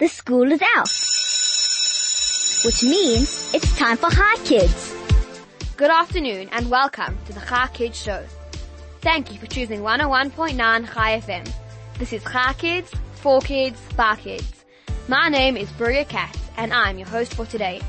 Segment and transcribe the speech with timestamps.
[0.00, 0.88] the school is out.
[2.64, 4.94] Which means it's time for Hi Kids.
[5.76, 8.24] Good afternoon and welcome to the Chai Kids Show.
[9.02, 10.56] Thank you for choosing 101.9
[10.94, 11.52] Chai FM.
[11.98, 14.64] This is Chai Kids, for kids, by kids.
[15.06, 17.82] My name is Bria Katz and I'm your host for today.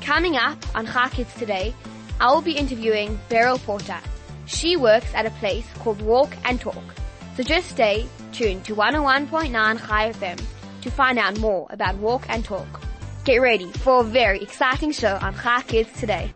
[0.00, 1.74] Coming up on Chai Kids today,
[2.18, 4.00] I will be interviewing Beryl Porter.
[4.46, 6.94] She works at a place called Walk and Talk.
[7.36, 10.40] So just stay tuned to 101.9 Chai FM
[10.86, 12.80] to find out more about Walk and Talk.
[13.24, 16.32] Get ready for a very exciting show on Chai Kids today.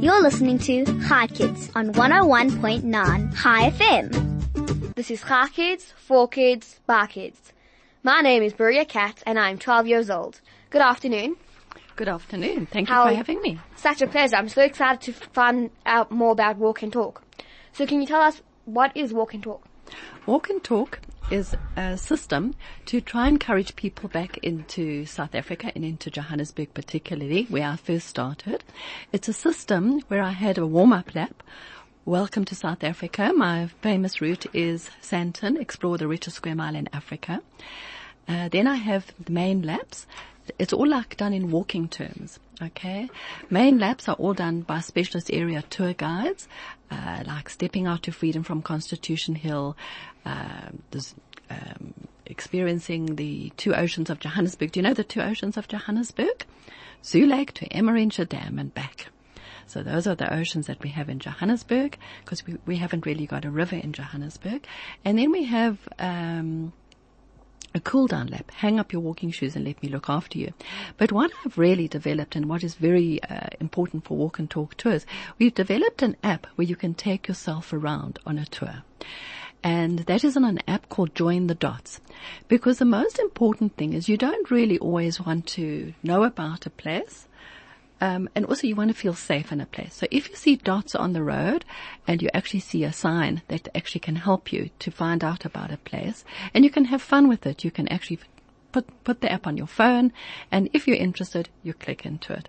[0.00, 4.94] You're listening to Hi Kids on 101.9 Hi FM.
[4.94, 7.52] This is Chai Kids, for kids, by kids.
[8.02, 10.40] My name is Buria Katz and I'm 12 years old.
[10.70, 11.36] Good afternoon.
[11.96, 12.64] Good afternoon.
[12.64, 13.60] Thank you How- for having me.
[13.76, 14.36] Such a pleasure.
[14.36, 17.22] I'm so excited to find out more about Walk and Talk.
[17.74, 19.62] So can you tell us what is Walk and Talk?
[20.24, 21.00] Walk and Talk
[21.30, 22.54] is a system
[22.86, 27.76] to try and encourage people back into South Africa and into Johannesburg particularly, where I
[27.76, 28.64] first started.
[29.12, 31.42] It's a system where I had a warm-up lap.
[32.04, 33.32] Welcome to South Africa.
[33.34, 37.40] My famous route is Sandton, explore the richest square mile in Africa.
[38.26, 40.06] Uh, then I have the main laps.
[40.58, 42.40] It's all like done in walking terms.
[42.60, 43.08] Okay.
[43.50, 46.48] Main laps are all done by specialist area tour guides,
[46.90, 49.76] uh, like stepping out to freedom from Constitution Hill,
[50.24, 51.14] there's,
[51.50, 51.94] um,
[52.26, 54.72] experiencing the two oceans of Johannesburg.
[54.72, 56.46] Do you know the two oceans of Johannesburg?
[57.04, 59.08] Zoo Lake to Emmarentia Dam and back.
[59.66, 63.26] So those are the oceans that we have in Johannesburg because we, we haven't really
[63.26, 64.66] got a river in Johannesburg.
[65.04, 66.72] And then we have, um,
[67.74, 68.50] a cool down lap.
[68.50, 70.52] Hang up your walking shoes and let me look after you.
[70.98, 74.76] But what I've really developed and what is very uh, important for walk and talk
[74.76, 75.06] tours,
[75.38, 78.82] we've developed an app where you can take yourself around on a tour.
[79.62, 82.00] And that is on an app called Join the Dots.
[82.48, 86.70] Because the most important thing is you don't really always want to know about a
[86.70, 87.28] place.
[88.00, 89.94] Um, and also you want to feel safe in a place.
[89.94, 91.64] So if you see dots on the road
[92.08, 95.70] and you actually see a sign that actually can help you to find out about
[95.70, 98.18] a place and you can have fun with it, you can actually
[98.72, 100.12] put, put the app on your phone
[100.50, 102.48] and if you're interested, you click into it.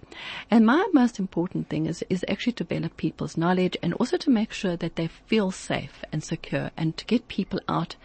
[0.50, 4.30] And my most important thing is, is actually to develop people's knowledge and also to
[4.30, 7.96] make sure that they feel safe and secure and to get people out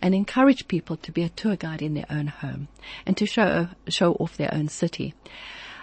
[0.00, 2.68] and encourage people to be a tour guide in their own home
[3.04, 5.14] and to show, show off their own city.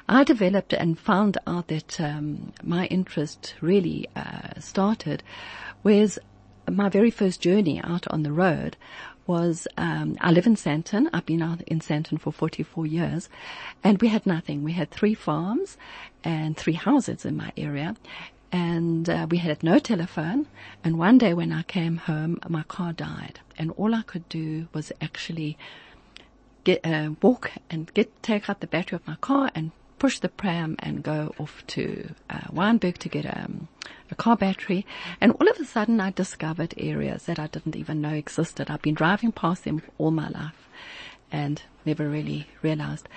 [0.10, 5.24] I developed and found out that um, my interest really uh, started
[5.84, 6.20] was
[6.70, 8.78] my very first journey out on the road
[9.32, 11.10] was um, I live in Sandton.
[11.14, 13.30] I've been out in Sandton for 44 years,
[13.82, 14.62] and we had nothing.
[14.62, 15.78] We had three farms
[16.22, 17.96] and three houses in my area.
[18.52, 20.48] And uh, we had no telephone.
[20.84, 24.68] And one day when I came home, my car died, and all I could do
[24.74, 25.58] was actually
[26.66, 29.72] get uh, walk and get take out the battery of my car and
[30.02, 33.68] push the pram and go off to uh, Wynberg to get um,
[34.10, 34.84] a car battery.
[35.22, 38.72] And all of a sudden, I discovered areas that I didn't even know existed.
[38.72, 40.68] I've been driving past them all my life
[41.32, 43.08] and never really realized.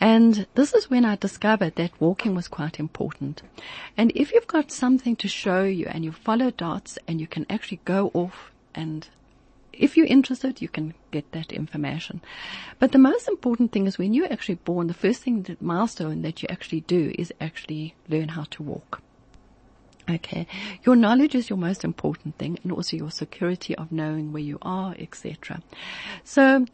[0.00, 3.42] And this is when I discovered that walking was quite important.
[3.98, 7.44] And if you've got something to show you and you follow dots and you can
[7.50, 9.06] actually go off and
[9.80, 12.20] if you're interested, you can get that information.
[12.78, 16.22] But the most important thing is when you're actually born, the first thing, that milestone
[16.22, 19.02] that you actually do is actually learn how to walk.
[20.08, 20.46] Okay.
[20.84, 24.58] Your knowledge is your most important thing and also your security of knowing where you
[24.62, 25.62] are, etc.
[26.24, 26.66] So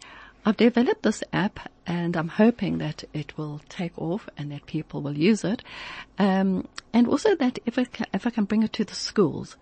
[0.46, 1.58] I've developed this app
[1.88, 5.64] and I'm hoping that it will take off and that people will use it.
[6.20, 9.56] Um, and also that if, it ca if I can bring it to the schools,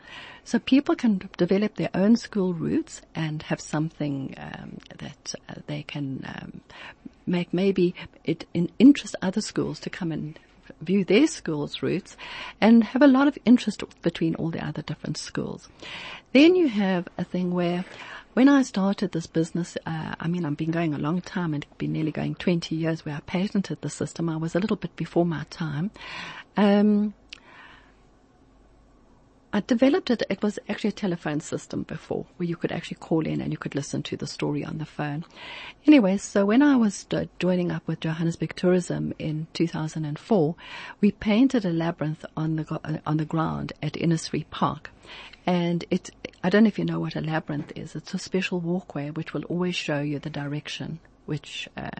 [0.44, 5.82] so people can develop their own school routes and have something um, that uh, they
[5.84, 6.60] can um,
[7.26, 7.94] make maybe
[8.24, 10.38] it in interest other schools to come and
[10.82, 12.14] view their school's routes
[12.60, 15.68] and have a lot of interest between all the other different schools.
[16.32, 17.86] Then you have a thing where
[18.34, 21.64] when I started this business, uh, I mean, I've been going a long time and
[21.64, 24.28] it's been nearly going 20 years where I patented the system.
[24.28, 25.92] I was a little bit before my time.
[26.56, 27.14] Um,
[29.54, 30.24] I developed it.
[30.28, 33.56] It was actually a telephone system before where you could actually call in and you
[33.56, 35.24] could listen to the story on the phone.
[35.86, 40.56] Anyway, so when I was uh, joining up with Johannesburg Tourism in 2004,
[41.00, 44.90] we painted a labyrinth on the, uh, on the ground at Innisfree Park.
[45.46, 46.10] And it,
[46.42, 47.94] I don't know if you know what a labyrinth is.
[47.94, 51.90] It's a special walkway which will always show you the direction which, uh,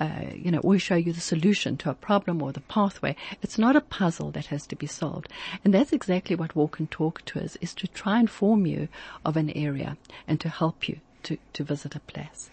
[0.00, 3.16] uh, you know, always show you the solution to a problem or the pathway.
[3.42, 5.28] It's not a puzzle that has to be solved.
[5.64, 8.88] And that's exactly what Walk and Talk to us is to try and inform you
[9.24, 9.96] of an area
[10.26, 12.50] and to help you to, to visit a place.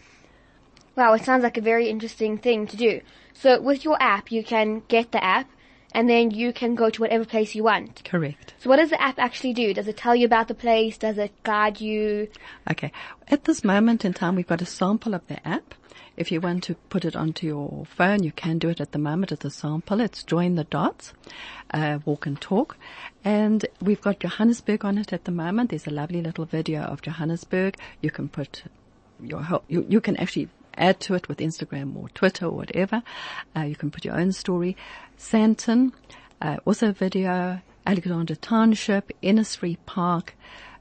[0.95, 3.01] Wow, it sounds like a very interesting thing to do.
[3.33, 5.50] So with your app, you can get the app
[5.95, 8.03] and then you can go to whatever place you want.
[8.03, 8.53] Correct.
[8.59, 9.74] So what does the app actually do?
[9.74, 10.97] Does it tell you about the place?
[10.97, 12.27] Does it guide you?
[12.69, 12.92] Okay.
[13.30, 15.74] At this moment in time, we've got a sample of the app.
[16.18, 19.00] If you want to put it onto your phone, you can do it at the
[19.00, 20.01] moment as a sample.
[20.01, 21.13] It's Join the Dots,
[21.74, 22.77] uh, Walk and Talk.
[23.24, 25.69] And we've got Johannesburg on it at the moment.
[25.69, 27.77] There's a lovely little video of Johannesburg.
[28.01, 28.63] You can put
[29.21, 33.04] your, whole- you, you can actually add to it with Instagram or Twitter or whatever.
[33.56, 34.75] Uh, you can put your own story.
[35.18, 35.94] Sandton,
[36.42, 37.62] uh, also video.
[37.88, 40.36] Alexandra Township, Innisfree Park,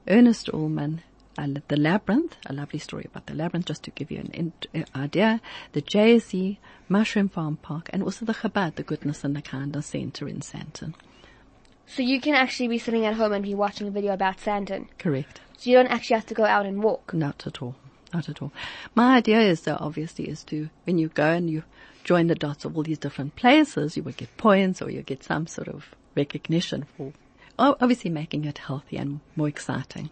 [0.07, 1.01] Ernest Ullmann,
[1.37, 4.53] uh, the Labyrinth, a lovely story about the Labyrinth, just to give you an in-
[4.73, 5.41] uh, idea.
[5.73, 6.57] The JSE,
[6.89, 10.95] Mushroom Farm Park, and also the Chabad, the Goodness and the Kindness Center in Sandton.
[11.85, 14.87] So you can actually be sitting at home and be watching a video about Sandton.
[14.97, 15.41] Correct.
[15.57, 17.13] So you don't actually have to go out and walk.
[17.13, 17.75] Not at all.
[18.15, 18.53] Not at all.
[18.95, 21.63] My idea is though, obviously, is to, when you go and you
[22.05, 25.21] join the dots of all these different places, you will get points or you get
[25.21, 27.11] some sort of recognition for,
[27.59, 30.11] obviously making it healthy and more exciting.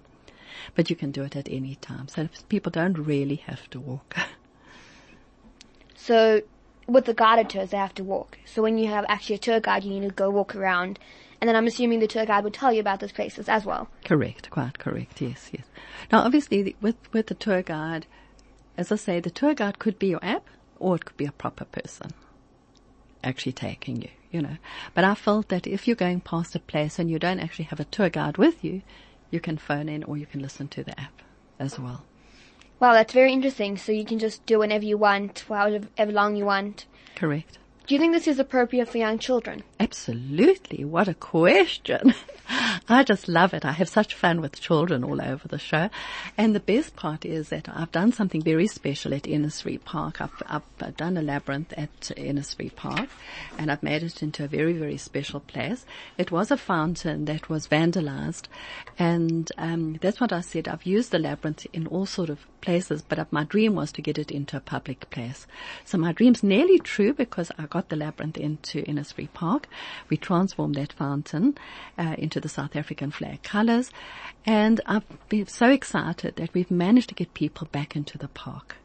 [0.76, 2.10] But you can do it at any time.
[2.10, 4.18] So people don't really have to walk.
[5.96, 6.42] So
[6.86, 8.38] with the guided tours, they have to walk.
[8.44, 11.00] So when you have actually a tour guide, you need to go walk around.
[11.44, 13.90] And then I'm assuming the tour guide would tell you about those places as well.
[14.06, 15.20] Correct, quite correct.
[15.20, 15.66] Yes, yes.
[16.10, 18.06] Now, obviously, the- with with the tour guide,
[18.78, 20.46] as I say, the tour guide could be your app,
[20.80, 22.12] or it could be a proper person
[23.26, 24.08] actually taking you.
[24.32, 24.58] You know,
[24.94, 27.82] but I felt that if you're going past a place and you don't actually have
[27.82, 28.82] a tour guide with you,
[29.30, 31.24] you can phone in or you can listen to the app
[31.60, 32.06] as well.
[32.80, 33.76] Wow, that's very interesting.
[33.76, 36.86] So you can just do whenever you want, for however long you want.
[37.18, 37.58] Correct.
[37.86, 39.62] Do you think this is appropriate for young children?
[39.78, 40.86] Absolutely.
[40.86, 42.14] What a question.
[42.90, 43.66] I just love it.
[43.66, 45.90] I have such fun with children all over the show.
[46.38, 50.22] And the best part is that I've done something very special at Innisfree Park.
[50.22, 53.10] I've, I've done a labyrinth at Innisfree Park
[53.58, 55.86] and I've made it into a very, very special place.
[56.18, 58.46] It was a fountain that was vandalized
[58.98, 60.70] and um, that's what I said.
[60.70, 64.18] I've used the labyrinth in all sort of places, but my dream was to get
[64.18, 65.46] it into a public place.
[65.84, 69.68] So my dream's nearly true because I got the labyrinth into Innisfree Park.
[70.08, 71.58] We transformed that fountain
[71.98, 73.90] uh, into the South African flag colours,
[74.46, 78.76] and I've been so excited that we've managed to get people back into the park.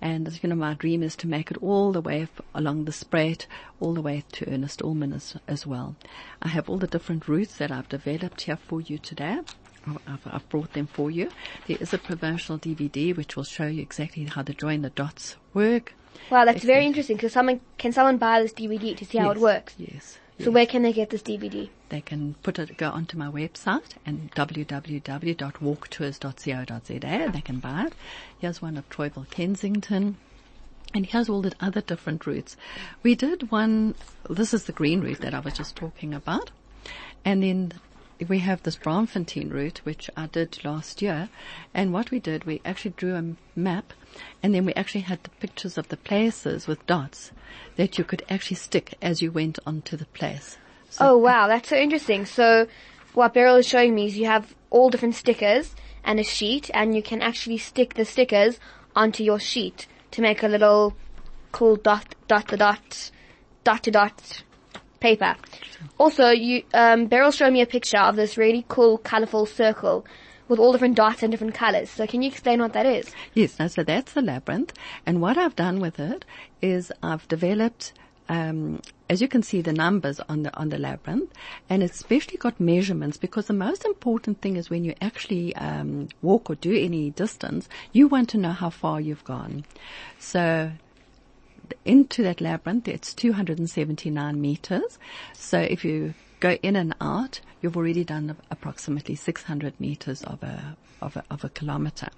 [0.00, 2.86] And as you know, my dream is to make it all the way f- along
[2.86, 3.46] the Spruit,
[3.80, 5.94] all the way to Ernest Ullmann as, as well.
[6.40, 9.40] I have all the different routes that I've developed here for you today.
[10.06, 11.30] I've, I've brought them for you.
[11.66, 15.36] There is a promotional DVD which will show you exactly how the join the dots
[15.54, 15.94] work.
[16.30, 17.16] Wow, that's very interesting.
[17.16, 19.74] Because someone can someone buy this DVD to see how it works?
[19.78, 20.18] Yes.
[20.40, 21.68] So where can they get this DVD?
[21.92, 27.92] they can put it, go onto my website and www.walktours.co.za and they can buy it.
[28.38, 30.16] Here's one of Troyville, Kensington.
[30.94, 32.56] And here's all the other different routes.
[33.02, 33.94] We did one,
[34.28, 36.50] this is the green route that I was just talking about.
[37.26, 37.74] And then
[38.24, 41.28] we have this Braamfontein route, which I did last year.
[41.74, 43.92] And what we did, we actually drew a map
[44.42, 47.32] and then we actually had the pictures of the places with dots
[47.76, 50.58] that you could actually stick as you went onto the place.
[50.90, 52.26] So Oh wow, that's so interesting.
[52.26, 52.66] So
[53.14, 55.74] what Beryl is showing me is you have all different stickers
[56.04, 58.58] and a sheet and you can actually stick the stickers
[58.94, 60.94] onto your sheet to make a little
[61.52, 63.10] cool dot dot to dot
[63.64, 64.42] dot to dot
[65.02, 65.32] paper.
[65.98, 70.04] Also you um Beryl showed me a picture of this really cool colourful circle
[70.48, 71.88] with all different dots and different colours.
[71.90, 73.10] So can you explain what that is?
[73.32, 74.72] Yes, no, so that's the labyrinth.
[75.06, 76.24] And what I've done with it
[76.60, 77.94] is I've developed,
[78.28, 81.30] um, as you can see, the numbers on the on the labyrinth,
[81.70, 86.08] and it's especially got measurements because the most important thing is when you actually um,
[86.20, 89.64] walk or do any distance, you want to know how far you've gone.
[90.18, 90.72] So
[91.84, 94.98] into that labyrinth, it's 279 meters.
[95.34, 100.76] So if you go in and out, you've already done approximately 600 meters of a,
[101.00, 102.08] of a, of a kilometer.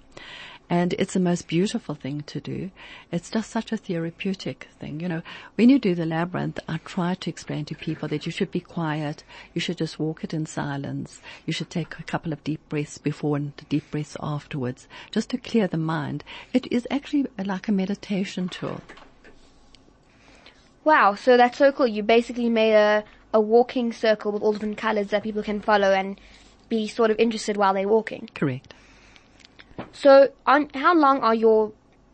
[0.67, 2.71] And it's the most beautiful thing to do.
[3.11, 4.99] It's just such a therapeutic thing.
[4.99, 5.21] You know,
[5.55, 8.61] when you do the labyrinth, I try to explain to people that you should be
[8.61, 9.23] quiet.
[9.53, 11.21] You should just walk it in silence.
[11.45, 15.37] You should take a couple of deep breaths before and deep breaths afterwards, just to
[15.37, 16.23] clear the mind.
[16.51, 18.81] It is actually like a meditation tool.
[20.85, 21.87] Wow, so that's so cool.
[21.87, 25.91] You basically made a, a walking circle with all different colours that people can follow
[25.91, 26.21] and
[26.69, 28.29] be sort of interested while they're walking.
[28.35, 28.71] Correct.
[29.93, 31.71] So on how long are your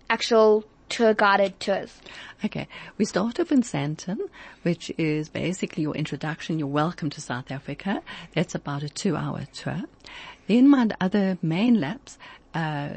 [0.10, 2.00] actual tour guided tours?
[2.46, 4.20] Okay, we start off in Sandton,
[4.64, 8.02] which is basically your introduction, your welcome to South Africa.
[8.34, 9.84] That's about a two hour tour.
[10.48, 12.18] Then my other main laps,
[12.54, 12.94] uh,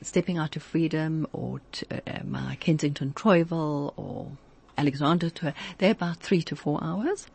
[0.00, 4.30] stepping out to freedom or to, uh, my Kensington Troyville or
[4.78, 7.26] Alexandra tour, they're about three to four hours.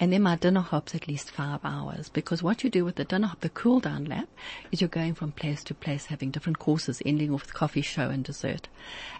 [0.00, 3.04] And then my dinner hop's at least five hours because what you do with the
[3.04, 4.28] dinner hop, the cool down lap,
[4.72, 8.08] is you're going from place to place having different courses ending off with coffee show
[8.08, 8.68] and dessert.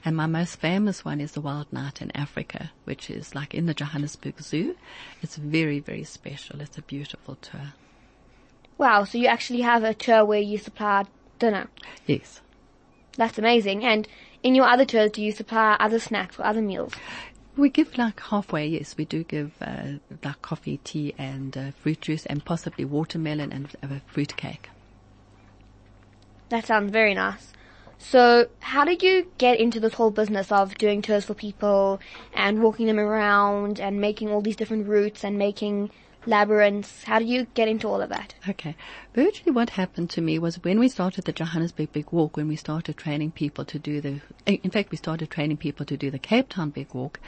[0.05, 3.67] And my most famous one is the Wild Night in Africa, which is like in
[3.67, 4.77] the Johannesburg Zoo.
[5.23, 6.61] It's very, very special.
[6.63, 7.75] It's a beautiful tour.
[8.79, 11.05] Wow, so you actually have a tour where you supply
[11.39, 11.69] dinner.
[12.07, 12.41] Yes.
[13.17, 13.85] That's amazing.
[13.85, 14.07] And
[14.43, 16.95] in your other tours, do you supply other snacks or other meals?
[17.59, 18.97] We give like halfway, yes.
[18.97, 23.67] We do give uh, like coffee, tea, and uh, fruit juice, and possibly watermelon and
[23.83, 24.71] uh, fruit cake.
[26.51, 27.53] That sounds very nice.
[27.99, 32.01] So, how did you get into this whole business of doing tours for people
[32.33, 35.91] and walking them around and making all these different routes and making
[36.27, 37.03] labyrinths?
[37.05, 38.35] How did you get into all of that?
[38.49, 38.77] Okay.
[39.19, 42.55] Virtually what happened to me was when we started the Johannesburg Big Walk, when we
[42.55, 46.21] started training people to do the, in fact, we started training people to do the
[46.21, 47.19] Cape Town Big Walk.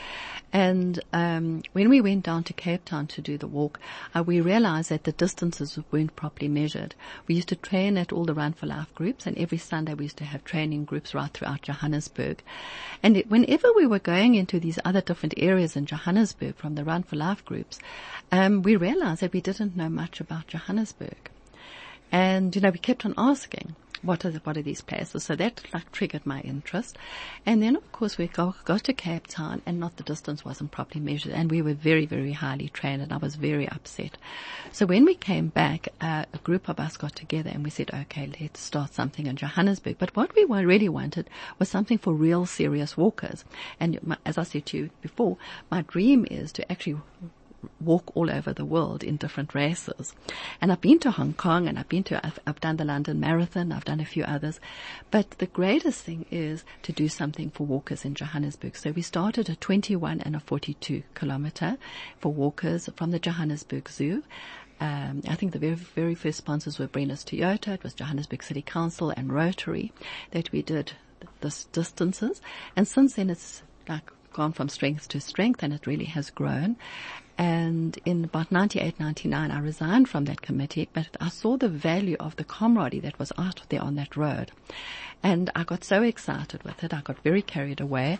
[0.52, 3.80] And, um, when we went down to Cape Town to do the walk,
[4.14, 6.94] uh, we realized that the distances weren't properly measured.
[7.26, 10.04] We used to train at all the Run for Life groups and every Sunday we
[10.04, 12.44] used to have training groups right throughout Johannesburg.
[13.02, 16.84] And it, whenever we were going into these other different areas in Johannesburg from the
[16.84, 17.80] Run for Life groups,
[18.30, 21.30] um, we realized that we didn't know much about Johannesburg.
[22.12, 25.24] And, you know, we kept on asking, what are, the, what are these places?
[25.24, 26.96] So that like triggered my interest.
[27.44, 30.70] And then of course we go, go to Cape Town and not the distance wasn't
[30.70, 34.16] properly measured and we were very, very highly trained and I was very upset.
[34.72, 37.90] So when we came back, uh, a group of us got together and we said,
[37.92, 39.96] okay, let's start something in Johannesburg.
[39.98, 43.44] But what we really wanted was something for real serious walkers.
[43.78, 45.36] And my, as I said to you before,
[45.70, 47.00] my dream is to actually
[47.80, 50.14] walk all over the world in different races.
[50.60, 53.20] And I've been to Hong Kong and I've been to, I've, I've, done the London
[53.20, 54.60] Marathon, I've done a few others.
[55.10, 58.76] But the greatest thing is to do something for walkers in Johannesburg.
[58.76, 61.78] So we started a 21 and a 42 kilometer
[62.18, 64.22] for walkers from the Johannesburg Zoo.
[64.80, 68.62] Um, I think the very, very first sponsors were Brenner's Toyota, it was Johannesburg City
[68.62, 69.92] Council and Rotary
[70.30, 70.92] that we did
[71.42, 72.40] this distances.
[72.76, 76.76] And since then it's like gone from strength to strength and it really has grown.
[77.40, 82.18] And in about 98, 99, I resigned from that committee, but I saw the value
[82.20, 84.52] of the camaraderie that was out there on that road.
[85.22, 86.94] And I got so excited with it.
[86.94, 88.18] I got very carried away.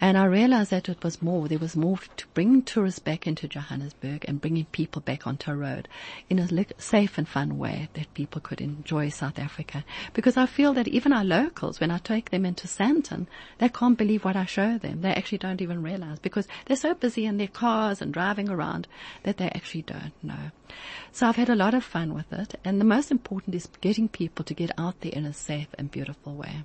[0.00, 3.46] And I realized that it was more, there was more to bring tourists back into
[3.46, 5.86] Johannesburg and bringing people back onto a road
[6.28, 9.84] in a safe and fun way that people could enjoy South Africa.
[10.12, 13.96] Because I feel that even our locals, when I take them into Sandton, they can't
[13.96, 15.02] believe what I show them.
[15.02, 18.88] They actually don't even realize because they're so busy in their cars and driving around
[19.22, 20.50] that they actually don't know.
[21.12, 22.54] So I've had a lot of fun with it.
[22.64, 25.90] And the most important is getting people to get out there in a safe and
[25.90, 26.64] beautiful way.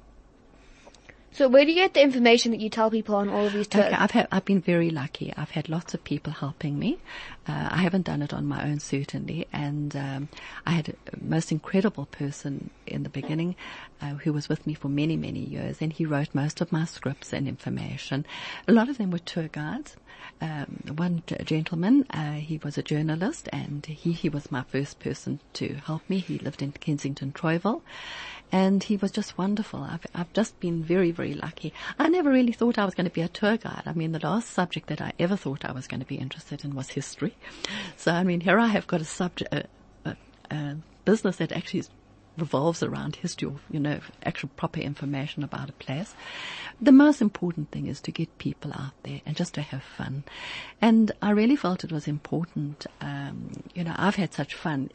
[1.38, 3.68] So where do you get the information that you tell people on all of these
[3.68, 3.86] tours?
[3.86, 5.32] Okay, I've had, I've been very lucky.
[5.38, 6.98] I've had lots of people helping me.
[7.48, 10.30] Uh, I haven't done it on my own certainly, and um,
[10.66, 13.56] I had a most incredible person in the beginning
[14.02, 16.86] uh, who was with me for many many years, and he wrote most of my
[16.86, 18.26] scripts and information.
[18.68, 19.96] A lot of them were tour guides.
[20.39, 25.39] Um, one gentleman, uh, he was a journalist, and he he was my first person
[25.53, 26.20] to help me.
[26.20, 27.82] He lived in Kensington, Troyville,
[28.51, 29.82] and he was just wonderful.
[29.82, 31.74] I've, I've just been very, very lucky.
[32.00, 33.84] I never really thought I was going to be a tour guide.
[33.86, 36.63] I mean, the last subject that I ever thought I was going to be interested
[36.63, 37.36] in was history.
[37.96, 39.65] So, I mean, here I have got a subject, a,
[40.06, 40.15] a,
[40.51, 41.84] a business that actually
[42.38, 46.13] revolves around history, or, you know, actual proper information about a place.
[46.79, 50.24] The most important thing is to get people out there and just to have fun.
[50.82, 52.86] And I really felt it was important.
[53.01, 54.91] Um, you know, I've had such fun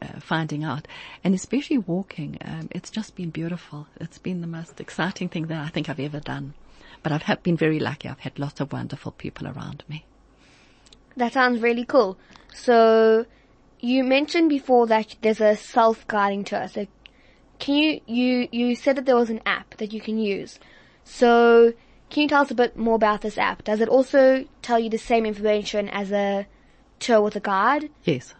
[0.00, 0.88] uh, finding out,
[1.22, 2.38] and especially walking.
[2.44, 3.86] Um, it's just been beautiful.
[4.00, 6.54] It's been the most exciting thing that I think I've ever done.
[7.02, 8.08] But I've been very lucky.
[8.08, 10.04] I've had lots of wonderful people around me.
[11.16, 12.16] That sounds really cool.
[12.54, 13.26] So,
[13.84, 16.68] you mentioned before that there's a self-guiding tour.
[16.68, 16.86] So,
[17.58, 20.58] can you you you said that there was an app that you can use.
[21.04, 21.74] So,
[22.08, 23.62] can you tell us a bit more about this app?
[23.64, 26.46] Does it also tell you the same information as a
[26.98, 27.90] tour with a guide?
[28.04, 28.34] Yes.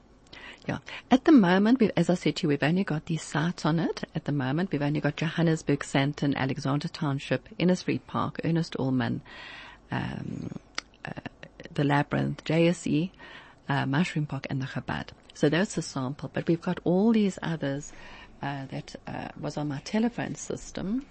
[0.66, 0.78] Yeah.
[1.10, 4.04] At the moment, as I said to you, we've only got these sites on it.
[4.14, 9.20] At the moment, we've only got Johannesburg, Sandton, Alexandra Township, Innisfree Park, Ernest Ullmann,
[9.92, 10.52] um,
[11.04, 11.10] uh,
[11.74, 13.10] the Labyrinth, JSE,
[13.68, 15.08] uh, Mushroom Park, and the Chabad.
[15.34, 16.30] So that's a sample.
[16.32, 17.92] But we've got all these others
[18.42, 21.06] uh, that uh, was on my telephone system.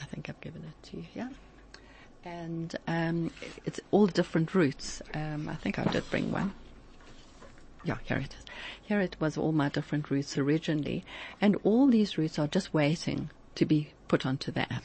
[0.00, 1.30] I think I've given it to you here.
[2.24, 3.30] And um,
[3.64, 5.02] it's all different routes.
[5.14, 6.52] Um, I think I did bring one
[7.84, 8.44] yeah, here it is.
[8.82, 11.04] Here it was all my different routes originally,
[11.40, 14.84] and all these routes are just waiting to be put onto the app.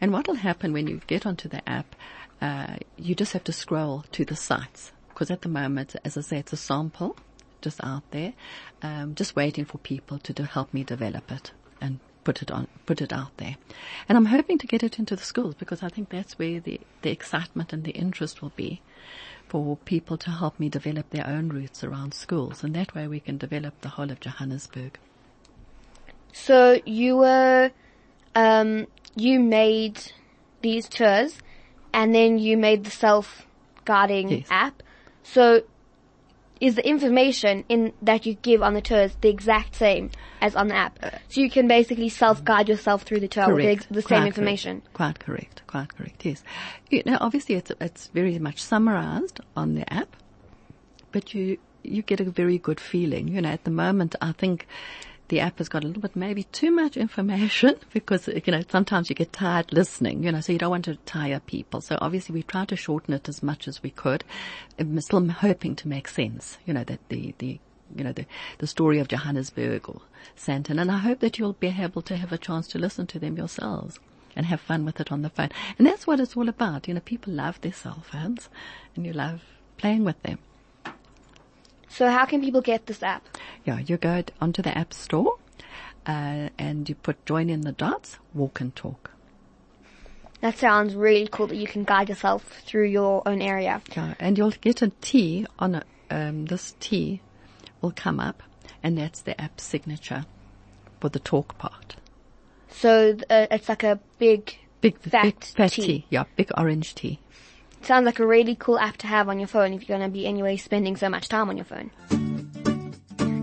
[0.00, 1.94] And what will happen when you get onto the app,
[2.40, 4.92] uh, you just have to scroll to the sites.
[5.14, 7.16] Because at the moment, as I say, it's a sample
[7.62, 8.34] just out there,
[8.82, 12.66] um, just waiting for people to do, help me develop it and put it on,
[12.84, 13.56] put it out there.
[14.08, 16.80] And I'm hoping to get it into the schools because I think that's where the,
[17.02, 18.82] the excitement and the interest will be
[19.48, 22.64] for people to help me develop their own routes around schools.
[22.64, 24.98] And that way we can develop the whole of Johannesburg.
[26.32, 27.70] So you were,
[28.34, 30.12] um, you made
[30.60, 31.38] these tours
[31.92, 34.46] and then you made the self-guiding Yes.
[34.50, 34.82] app.
[35.24, 35.62] So
[36.60, 40.68] is the information in that you give on the tours the exact same as on
[40.68, 40.98] the app?
[41.02, 44.26] Uh, so you can basically self-guide yourself through the tour with the, the same Quite
[44.28, 44.80] information.
[44.80, 44.94] Correct.
[44.94, 45.62] Quite correct.
[45.66, 46.24] Quite correct.
[46.24, 46.42] Yes.
[46.90, 50.16] You know, obviously it's, it's very much summarized on the app,
[51.10, 53.28] but you, you get a very good feeling.
[53.28, 54.66] You know, at the moment, I think
[55.28, 59.08] the app has got a little bit maybe too much information because, you know, sometimes
[59.08, 61.80] you get tired listening, you know, so you don't want to tire people.
[61.80, 64.24] So obviously we tried to shorten it as much as we could.
[64.78, 67.58] I'm still hoping to make sense, you know, that the, the,
[67.94, 68.26] you know, the,
[68.58, 70.02] the story of Johannesburg or
[70.36, 70.80] Sandton.
[70.80, 73.36] And I hope that you'll be able to have a chance to listen to them
[73.36, 73.98] yourselves
[74.36, 75.50] and have fun with it on the phone.
[75.78, 76.88] And that's what it's all about.
[76.88, 78.48] You know, people love their cell phones
[78.94, 79.42] and you love
[79.78, 80.38] playing with them.
[81.96, 83.22] So how can people get this app?
[83.64, 85.38] Yeah, you go onto the app store,
[86.06, 89.12] uh, and you put join in the dots, walk and talk.
[90.40, 93.80] That sounds really cool that you can guide yourself through your own area.
[93.96, 97.20] Yeah, and you'll get a T on a, um, this T
[97.80, 98.42] will come up,
[98.82, 100.26] and that's the app signature
[101.00, 101.94] for the talk part.
[102.70, 105.82] So uh, it's like a big, Big, Fat big fat T.
[105.82, 106.06] T.
[106.10, 107.20] Yeah, big orange T.
[107.86, 110.12] sounds like a really cool app to have on your phone if you're going to
[110.12, 111.90] be anyway spending so much time on your phone.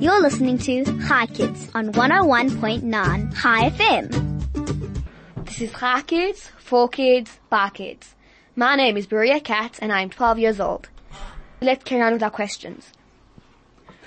[0.02, 5.46] You're listening to Hi Kids on 101.9 Hi FM.
[5.46, 8.16] This is Hi Kids, For Kids, Bar Kids.
[8.56, 10.90] My name is Maria Katz and I'm 12 years old.
[11.62, 12.92] Let's carry on with our questions.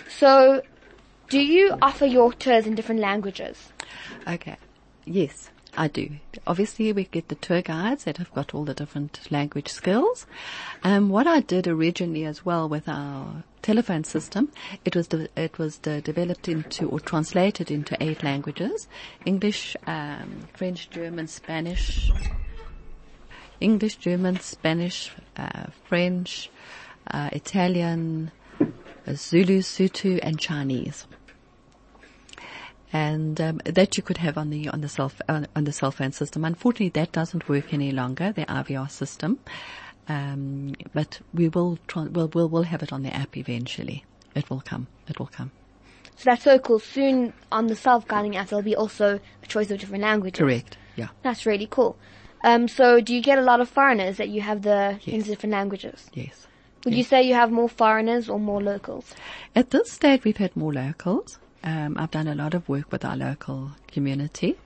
[0.08, 0.62] So,
[1.28, 3.72] do you offer your tours in different languages?
[4.26, 4.56] Okay.
[5.04, 6.10] Yes, I do.
[6.46, 10.26] Obviously, we get the tour guides that have got all the different language skills.
[10.82, 14.52] Um, what I did originally as well with our telephone system,
[14.84, 18.86] it was de- it was de- developed into or translated into eight languages:
[19.24, 22.12] English, um, French, German, Spanish,
[23.60, 26.50] English, German, Spanish, uh, French,
[27.10, 31.06] uh, Italian, uh, Zulu, Sutu, and Chinese
[32.94, 35.90] and um, that you could have on the on the cell on, on the cell
[35.90, 36.44] phone system.
[36.44, 38.32] Unfortunately, that doesn't work any longer.
[38.32, 39.40] The IVR system,
[40.08, 44.04] um, but we will try, we'll, we'll we'll have it on the app eventually.
[44.34, 44.86] It will come.
[45.08, 45.50] It will come.
[46.16, 46.78] So that's so cool.
[46.78, 50.38] Soon on the self-guiding app there'll be also a choice of different languages.
[50.38, 50.78] Correct.
[50.94, 51.08] Yeah.
[51.22, 51.96] That's really cool.
[52.44, 55.52] Um, so do you get a lot of foreigners that you have the in different
[55.52, 56.08] languages?
[56.12, 56.46] Yes.
[56.84, 59.14] Would you say you have more foreigners or more locals?
[59.56, 61.38] At this stage, we've had more locals.
[61.64, 64.56] Um, I've done a lot of work with our local community.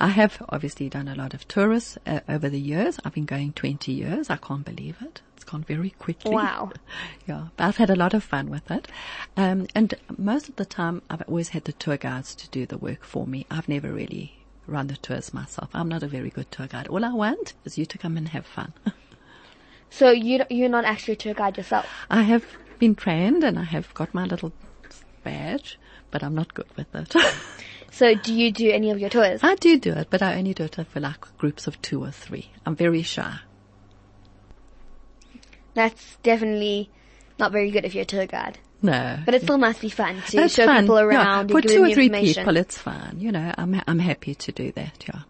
[0.00, 2.98] I have obviously done a lot of tourists uh, over the years.
[3.04, 4.28] I've been going 20 years.
[4.28, 5.22] I can't believe it.
[5.36, 6.34] It's gone very quickly.
[6.34, 6.72] Wow.
[7.26, 8.88] Yeah, but I've had a lot of fun with it.
[9.36, 12.78] Um, and most of the time, I've always had the tour guides to do the
[12.78, 13.46] work for me.
[13.48, 15.70] I've never really run the tours myself.
[15.72, 16.88] I'm not a very good tour guide.
[16.88, 18.72] All I want is you to come and have fun.
[19.90, 21.86] So you you're not actually a tour guide yourself.
[22.08, 22.46] I have
[22.78, 24.50] been trained and I have got my little
[25.22, 25.78] badge,
[26.12, 27.14] but I'm not good with it.
[27.94, 29.40] So do you do any of your tours?
[29.44, 32.10] I do do it, but I only do it for like groups of two or
[32.10, 32.50] three.
[32.64, 33.38] I'm very shy.
[35.74, 36.90] That's definitely
[37.38, 38.58] not very good if you're a tour guide.
[38.80, 39.18] No.
[39.26, 40.84] But it still must be fun to It's show fun.
[40.84, 43.16] people Yeah, around For and give two or three people, it's fine.
[43.18, 45.20] You know, I'm, I'm happy to do that, yeah.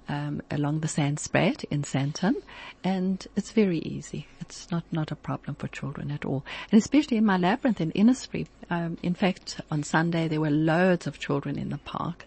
[0.09, 2.35] Um, along the Sandspruit in Sandton,
[2.83, 4.27] and it's very easy.
[4.41, 6.45] It's not, not a problem for children at all.
[6.71, 8.47] And especially in my labyrinth in Innisfree.
[8.71, 12.27] Um, in fact, on Sunday there were loads of children in the park,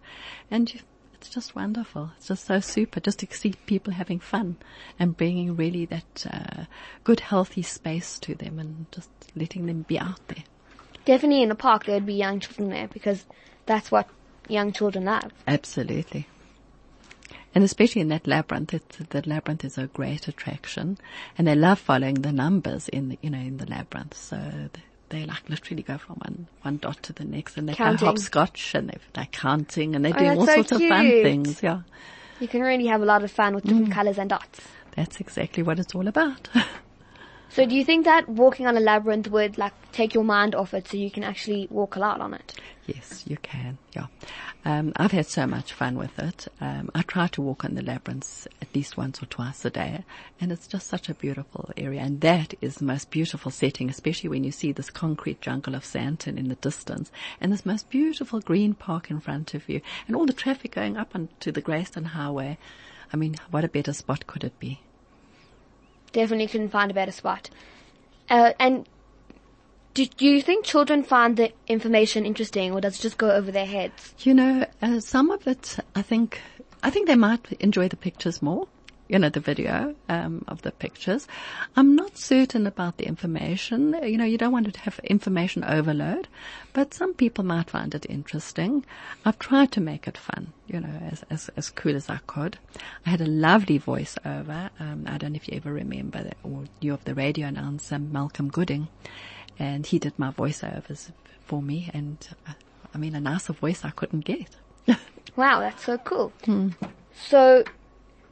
[0.50, 0.80] and you,
[1.13, 2.12] it's just wonderful.
[2.17, 4.58] It's just so super just to see people having fun
[4.98, 6.63] and bringing really that uh,
[7.04, 10.44] good, healthy space to them and just letting them be out there.
[11.06, 13.26] Definitely in the park there would be young children there because
[13.67, 14.08] that's what
[14.48, 15.32] young children love.
[15.48, 16.28] Absolutely.
[17.54, 20.98] And especially in that labyrinth, it's, the labyrinth is a great attraction,
[21.38, 24.16] and they love following the numbers in the, you know, in the labyrinth.
[24.16, 24.38] So
[24.74, 24.84] they,
[25.20, 28.00] they like literally go from one, one dot to the next, and they Counting.
[28.00, 31.22] go hopscotch, and they're like counting, and they're Oh, doing all so sorts of fun
[31.22, 31.62] things.
[31.62, 31.82] Yeah,
[32.40, 33.94] You can really have a lot of fun with different Mm.
[33.96, 34.62] colors and dots.
[34.96, 36.48] that's exactly what it's all about.
[37.54, 40.74] So do you think that walking on a labyrinth would like take your mind off
[40.74, 42.54] it so you can actually walk a lot on it?
[42.88, 43.78] Yes, you can.
[43.94, 44.06] Yeah.
[44.64, 46.48] Um, I've had so much fun with it.
[46.62, 50.06] Um, I try to walk on the labyrinths at least once or twice a day,
[50.40, 52.00] and it's just such a beautiful area.
[52.00, 55.84] And that is the most beautiful setting, especially when you see this concrete jungle of
[55.84, 57.12] Sandton in the distance,
[57.42, 60.96] and this most beautiful green park in front of you, and all the traffic going
[60.96, 62.58] up onto the Grayston Highway.
[63.12, 64.80] I mean, what a better spot could it be?
[66.13, 67.50] Definitely couldn't find a better spot.
[68.30, 68.88] Uh, and
[69.93, 73.52] do, do you think children find the information interesting or does it just go over
[73.52, 74.13] their heads?
[74.19, 76.41] You know, uh, some of it, I think,
[76.84, 78.67] I think they might enjoy the pictures more.
[79.12, 81.28] You know, the video um, of the pictures.
[81.76, 83.93] I'm not certain about the information.
[84.02, 86.30] You know, you don't want to have information overload,
[86.71, 88.86] but some people might find it interesting.
[89.26, 90.54] I've tried to make it fun.
[90.65, 92.58] You know, as as, as cool as I could.
[93.06, 94.69] I had a lovely voiceover.
[94.80, 98.00] Um, I don't know if you ever remember that, or knew of the radio announcer
[98.00, 98.88] Malcolm Gooding,
[99.60, 101.12] and he did my voiceovers
[101.45, 101.91] for me.
[101.93, 102.54] And uh,
[102.93, 104.56] I mean, a nicer voice I couldn't get.
[105.36, 106.34] Wow, that's so cool.
[106.43, 106.69] Hmm.
[107.30, 107.63] So,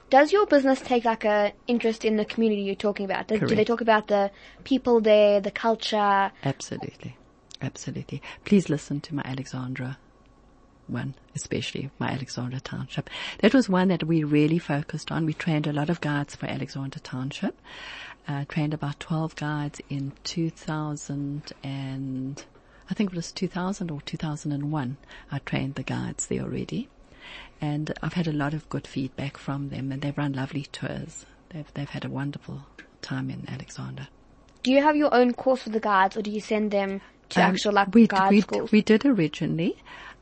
[0.09, 3.27] does your business take like a interest in the community you're talking about?
[3.27, 4.31] Do, do they talk about the
[4.63, 6.31] people there, the culture?
[6.43, 7.17] Absolutely.
[7.61, 8.21] Absolutely.
[8.45, 9.97] Please listen to my Alexandra
[10.87, 13.09] one, especially my Alexandra Township.
[13.39, 15.25] That was one that we really focused on.
[15.25, 17.59] We trained a lot of guides for Alexandra Township.
[18.27, 22.43] Uh, trained about 12 guides in 2000 and
[22.89, 24.97] I think it was 2000 or 2001.
[25.31, 26.89] I trained the guides there already.
[27.61, 31.25] And I've had a lot of good feedback from them and they've run lovely tours.
[31.49, 32.61] They've, they've had a wonderful
[33.01, 34.07] time in Alexandra.
[34.63, 37.41] Do you have your own course for the guides or do you send them to
[37.41, 38.71] Um, actual like we, guide we, schools?
[38.71, 39.77] we did originally,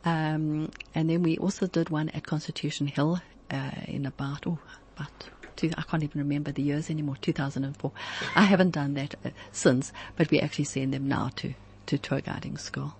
[0.05, 4.59] um, and then we also did one at Constitution Hill uh, in about oh
[4.95, 7.15] about two, I can't even remember the years anymore.
[7.21, 7.91] 2004.
[8.35, 11.53] I haven't done that uh, since, but we actually send them now to
[11.87, 12.95] to tour guiding school.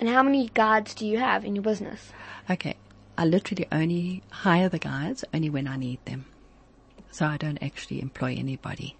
[0.00, 2.10] And how many guides do you have in your business?
[2.48, 2.76] Okay,
[3.18, 6.24] I literally only hire the guides only when I need them,
[7.10, 8.96] so I don't actually employ anybody.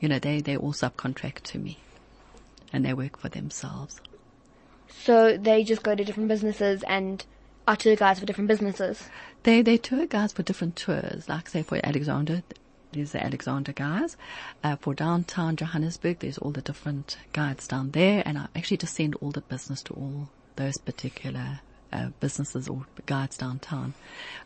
[0.00, 1.78] You know, they they all subcontract to me,
[2.74, 4.02] and they work for themselves.
[4.86, 7.24] So they just go to different businesses and
[7.66, 9.08] are tour guides for different businesses.
[9.44, 11.26] They they tour guides for different tours.
[11.26, 12.42] Like say for Alexandra,
[12.92, 14.16] there's the Alexandra guys.
[14.62, 18.94] Uh, for downtown Johannesburg, there's all the different guides down there, and I actually just
[18.94, 21.60] send all the business to all those particular
[21.92, 23.94] uh, businesses or guides downtown.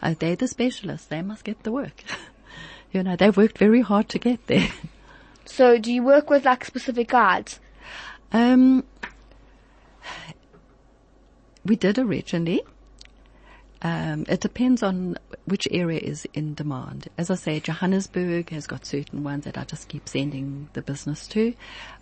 [0.02, 1.06] Uh, they're the specialists.
[1.06, 2.02] They must get the work.
[2.92, 4.68] you know, they've worked very hard to get there.
[5.44, 7.61] So do you work with like specific guides?
[8.32, 8.85] Um,
[11.64, 12.62] we did originally.
[13.82, 17.08] Um, it depends on which area is in demand.
[17.18, 21.26] As I say, Johannesburg has got certain ones that I just keep sending the business
[21.28, 21.54] to.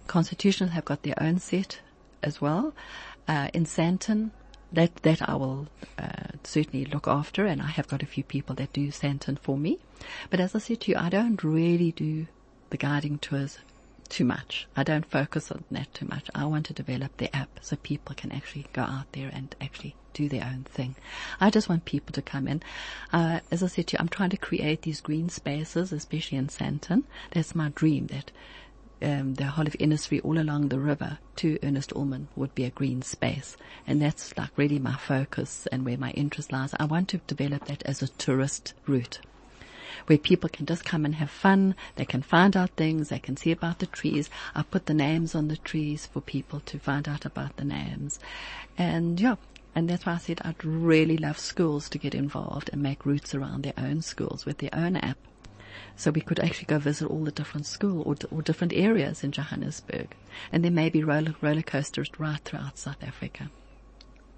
[0.06, 1.80] Constitutional have got their own set
[2.22, 2.74] as well.
[3.26, 4.30] Uh, in Sandton,
[4.72, 8.54] that that I will uh, certainly look after, and I have got a few people
[8.56, 9.78] that do Sandton for me.
[10.30, 12.26] But as I said to you, I don't really do
[12.70, 13.58] the guiding tours
[14.08, 14.66] too much.
[14.76, 16.30] I don't focus on that too much.
[16.34, 19.94] I want to develop the app so people can actually go out there and actually
[20.12, 20.94] do their own thing.
[21.40, 22.62] I just want people to come in.
[23.12, 26.48] Uh, as I said to you, I'm trying to create these green spaces, especially in
[26.48, 27.04] Sandton.
[27.32, 28.30] That's my dream that
[29.02, 32.70] um, the whole of Innisfree all along the river to Ernest Ullmann would be a
[32.70, 33.56] green space.
[33.86, 36.74] And that's like really my focus and where my interest lies.
[36.78, 39.20] I want to develop that as a tourist route
[40.06, 41.74] where people can just come and have fun.
[41.96, 43.08] They can find out things.
[43.08, 44.30] They can see about the trees.
[44.54, 48.18] I put the names on the trees for people to find out about the names.
[48.76, 49.36] And yeah,
[49.74, 53.34] and that's why I said I'd really love schools to get involved and make routes
[53.34, 55.18] around their own schools with their own app.
[55.96, 59.32] So we could actually go visit all the different school or, or different areas in
[59.32, 60.14] Johannesburg.
[60.52, 63.50] And there may be roller, roller coasters right throughout South Africa.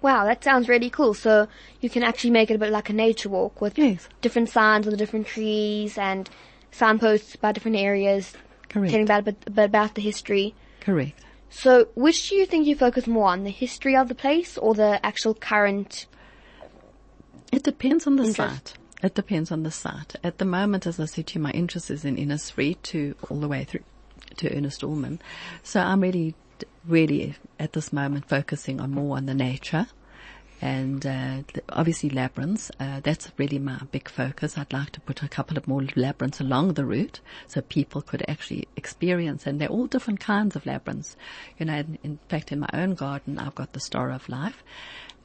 [0.01, 1.13] Wow, that sounds really cool.
[1.13, 1.47] So
[1.81, 4.07] you can actually make it a bit like a nature walk with Yes.
[4.21, 6.29] different signs on the different trees and
[6.71, 8.33] signposts about different areas,
[8.69, 8.91] Correct.
[8.91, 10.53] telling about, a bit- a bit about the history.
[10.81, 11.19] Correct.
[11.49, 14.75] So which do you think you focus more on, the history of the place or
[14.75, 16.05] the actual current?
[17.51, 18.67] It depends on the Interest.
[18.67, 18.73] site.
[19.01, 20.15] It depends on the site.
[20.23, 23.39] At the moment, as I said to you, my interest is in Innisfree to all
[23.39, 23.83] the way through
[24.37, 25.19] to Ernest Ullmann.
[25.63, 26.35] So I'm really,
[26.87, 29.87] really at this moment focusing on more on the nature
[30.61, 32.71] and uh, obviously labyrinths.
[32.79, 34.57] Uh, that's really my big focus.
[34.57, 38.25] I'd like to put a couple of more labyrinths along the route so people could
[38.27, 41.15] actually experience, and they're all different kinds of labyrinths.
[41.59, 44.63] You know, in, in fact, in my own garden, I've got the Star of Life.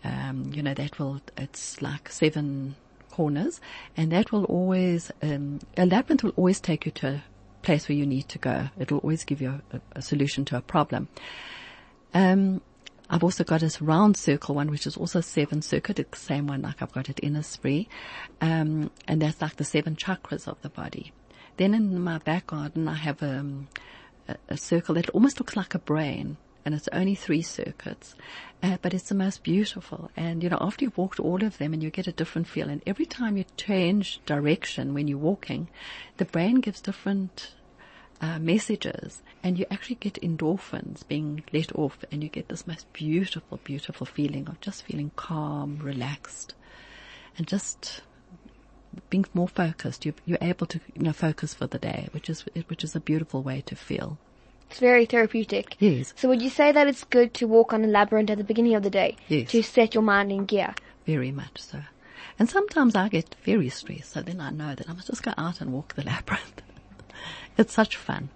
[0.05, 2.75] Um, you know, that will, it's like seven
[3.13, 3.61] corners
[3.97, 7.23] and that will always, um, a labyrinth will always take you to a
[7.63, 8.69] place where you need to go.
[8.81, 11.09] It'll always give you a, a solution to a problem.
[12.15, 12.61] Um,
[13.13, 15.99] I've also got this round circle one, which is also seven circuit.
[15.99, 17.87] It's the same one like I've got at Innisfree.
[18.41, 21.13] Um, and that's like the seven chakras of the body.
[21.59, 23.69] Then in my back garden, I have um,
[24.29, 26.39] a, a circle that almost looks like a brain.
[26.65, 28.15] And it's only three circuits,
[28.63, 30.13] uh, but it's the most beautiful.
[30.17, 32.69] And you know, after you've walked all of them, and you get a different feel.
[32.69, 35.69] And every time you change direction when you're walking,
[36.19, 37.55] the brain gives different
[38.23, 42.91] uh, messages and you actually get endorphins being let off and you get this most
[42.93, 46.55] beautiful, beautiful feeling of just feeling calm, relaxed
[47.37, 48.03] and just
[49.11, 50.07] being more focused.
[50.07, 53.01] You, you're able to, you know, focus for the day, which is, which is a
[53.01, 54.19] beautiful way to feel.
[54.71, 55.77] It's very therapeutic.
[55.81, 58.45] Yes, So would you say that it's good to walk on a labyrinth at the
[58.45, 59.51] beginning of the day Yes.
[59.51, 60.75] to set your mind in gear?
[61.05, 61.81] very much so.
[62.39, 65.33] And sometimes I get very stressed, so then I know that I must just go
[65.37, 66.63] out and walk the labyrinth.
[67.57, 68.31] It's such fun.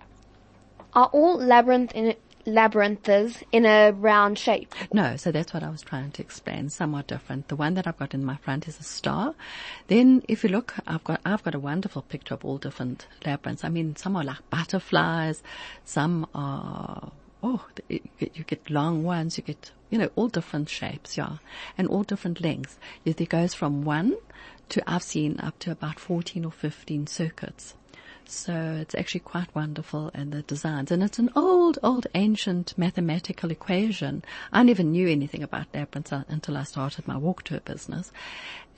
[0.92, 2.14] Are all labyrinth in
[2.46, 4.74] labyrinths in a round shape?
[4.92, 6.70] No, so that's what I was trying to explain.
[6.70, 7.48] Somewhat different.
[7.48, 9.34] The one that I've got in my front is a star.
[9.88, 13.64] Then, if you look, I've got I've got a wonderful picture of all different labyrinths.
[13.64, 15.42] I mean, some are like butterflies,
[15.84, 17.10] some are
[17.42, 21.36] oh, you get, long ones, you get you know all different shapes, yeah,
[21.76, 22.78] and all different lengths.
[23.04, 24.16] It it goes from one
[24.70, 27.74] to I've seen up to about fourteen or fifteen circuits.
[28.28, 30.90] So it's actually quite wonderful and the designs.
[30.90, 34.24] And it's an old, old ancient mathematical equation.
[34.52, 38.10] I never knew anything about labyrinths until I started my walk tour business.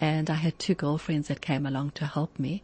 [0.00, 2.62] And I had two girlfriends that came along to help me.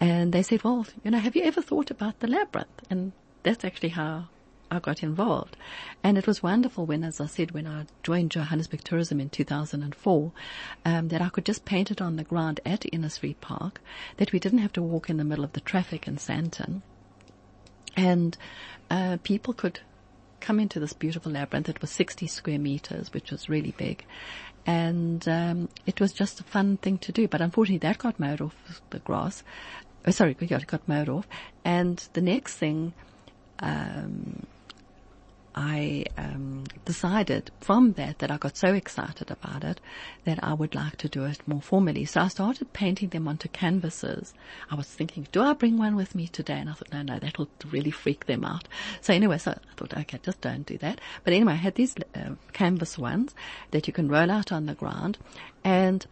[0.00, 2.68] And they said, well, you know, have you ever thought about the labyrinth?
[2.88, 3.12] And
[3.42, 4.28] that's actually how
[4.70, 5.56] I got involved.
[6.02, 10.32] And it was wonderful when, as I said, when I joined Johannesburg Tourism in 2004,
[10.84, 13.80] um, that I could just paint it on the ground at Innisfree Park,
[14.16, 16.82] that we didn't have to walk in the middle of the traffic in Sandton.
[17.96, 18.36] And
[18.90, 19.80] uh, people could
[20.40, 21.68] come into this beautiful labyrinth.
[21.68, 24.04] It was 60 square meters, which was really big.
[24.66, 27.28] And um, it was just a fun thing to do.
[27.28, 28.54] But unfortunately, that got mowed off
[28.90, 29.42] the grass.
[30.06, 31.26] Oh, sorry, it got mowed off.
[31.64, 32.94] And the next thing,
[33.58, 34.46] um,
[35.54, 39.80] I um, decided from that that I got so excited about it
[40.24, 42.04] that I would like to do it more formally.
[42.04, 44.32] So I started painting them onto canvases.
[44.70, 46.54] I was thinking, do I bring one with me today?
[46.54, 48.68] And I thought, no, no, that'll really freak them out.
[49.00, 51.00] So anyway, so I thought, okay, just don't do that.
[51.24, 53.34] But anyway, I had these uh, canvas ones
[53.72, 55.18] that you can roll out on the ground
[55.64, 56.06] and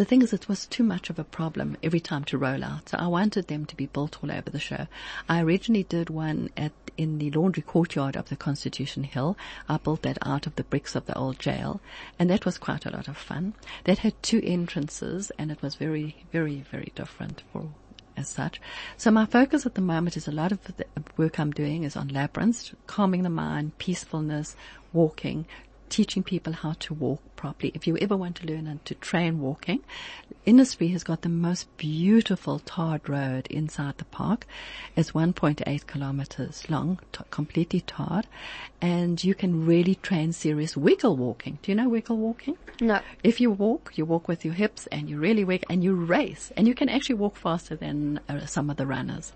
[0.00, 2.88] the thing is, it was too much of a problem every time to roll out.
[2.88, 4.86] So I wanted them to be built all over the show.
[5.28, 9.36] I originally did one at in the laundry courtyard of the Constitution Hill.
[9.68, 11.80] I built that out of the bricks of the old jail,
[12.18, 13.54] and that was quite a lot of fun.
[13.84, 17.68] That had two entrances, and it was very, very, very different for
[18.16, 18.60] as such.
[18.96, 21.96] So my focus at the moment is a lot of the work I'm doing is
[21.96, 24.56] on labyrinths, calming the mind, peacefulness,
[24.92, 25.46] walking,
[25.90, 27.72] teaching people how to walk properly.
[27.74, 29.82] If you ever want to learn and to train walking,
[30.46, 34.46] Innisfree has got the most beautiful tarred road inside the park.
[34.96, 38.26] It's 1.8 kilometers long, t- completely tarred,
[38.80, 41.58] and you can really train serious wiggle walking.
[41.62, 42.56] Do you know wiggle walking?
[42.80, 43.00] No.
[43.22, 46.52] If you walk, you walk with your hips and you really wiggle and you race
[46.56, 49.32] and you can actually walk faster than uh, some of the runners.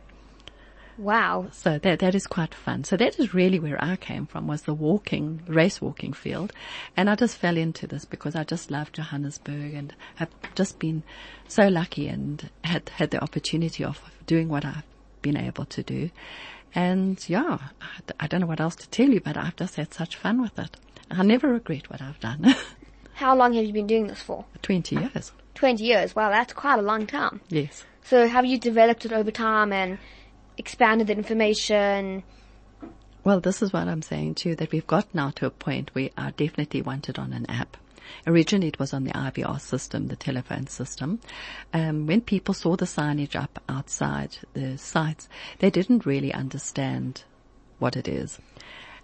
[0.96, 1.48] Wow.
[1.52, 2.84] So that that is quite fun.
[2.84, 6.52] So that is really where I came from was the walking, race walking field.
[6.96, 11.02] And I just fell into this because I just love Johannesburg and have just been
[11.48, 14.84] so lucky and had had the opportunity of doing what I've
[15.22, 16.10] been able to do.
[16.74, 17.86] And yeah, I,
[18.20, 20.58] I don't know what else to tell you, but I've just had such fun with
[20.58, 20.76] it.
[21.10, 22.54] I never regret what I've done.
[23.14, 24.44] How long have you been doing this for?
[24.62, 25.32] 20 years.
[25.54, 26.16] 20 years.
[26.16, 27.40] Wow, that's quite a long time.
[27.48, 27.84] Yes.
[28.02, 29.98] So have you developed it over time and
[30.58, 32.22] expanded the information?
[33.24, 36.10] Well, this is what I'm saying too, that we've got now to a point where
[36.16, 37.76] are definitely wanted on an app.
[38.26, 41.20] Originally it was on the IVR system, the telephone system.
[41.72, 47.24] Um, when people saw the signage up outside the sites, they didn't really understand
[47.78, 48.38] what it is.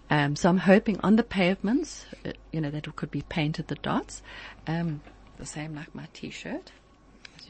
[0.09, 3.69] Um, so I'm hoping on the pavements, uh, you know, that it could be painted
[3.69, 4.21] the dots,
[4.67, 5.01] um,
[5.37, 6.71] the same like my t-shirt.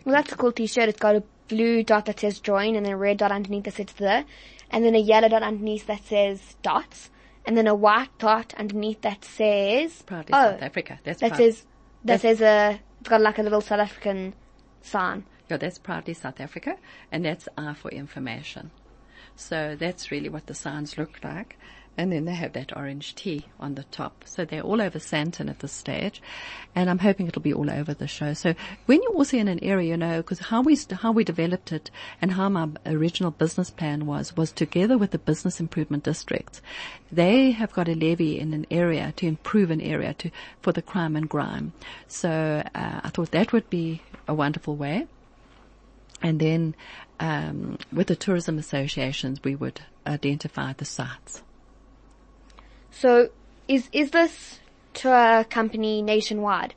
[0.05, 0.87] Well, that's a cool t-shirt.
[0.87, 3.73] It's got a blue dot that says join and then a red dot underneath that
[3.75, 4.25] says the,
[4.71, 7.09] and then a yellow dot underneath that says dots,
[7.45, 10.99] and then a white dot underneath that says, Proudly oh, South Africa.
[11.03, 11.65] That's that proud- says,
[12.05, 14.33] that that's- says a, it's got like a little South African
[14.81, 15.25] sign.
[15.49, 16.77] Yeah, that's proudly South Africa,
[17.11, 18.71] and that's I for information.
[19.35, 21.57] So that's really what the signs look like.
[21.97, 24.23] And then they have that orange T on the top.
[24.25, 26.21] So they're all over Sandton at this stage.
[26.73, 28.34] And I'm hoping it'll be all over the show.
[28.34, 31.71] So when you're also in an area, you know, because how we, how we developed
[31.71, 36.62] it and how my original business plan was, was together with the business improvement districts.
[37.12, 40.82] They have got a levy in an area to improve an area to, for the
[40.82, 41.73] crime and grime.
[42.08, 45.08] So, uh, I thought that would be a wonderful way.
[46.21, 46.75] And then
[47.19, 51.43] um, with the tourism associations, we would identify the sites.
[53.01, 53.29] So,
[53.67, 54.59] is, is this
[54.93, 56.75] tour company nationwide?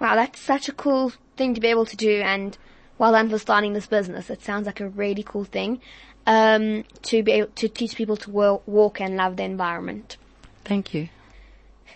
[0.00, 2.56] Wow, that's such a cool thing to be able to do and
[2.98, 4.30] well done for starting this business.
[4.30, 5.80] It sounds like a really cool thing,
[6.26, 10.16] um, to be able to teach people to wa- walk and love the environment.
[10.64, 11.08] Thank you.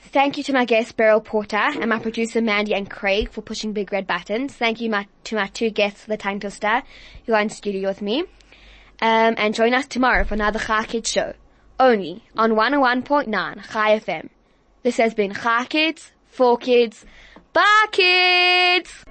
[0.08, 3.72] Thank you to my guest Beryl Porter and my producer Mandy and Craig for pushing
[3.72, 4.54] big red buttons.
[4.54, 6.82] Thank you my, to my two guests for the tongue twister
[7.26, 8.20] who are in studio with me.
[9.00, 11.34] Um, and join us tomorrow for another Chai Kids show.
[11.78, 14.30] Only on 101.9 Chai FM.
[14.82, 17.04] This has been Chai Kids, for kids,
[17.52, 19.06] bye kids!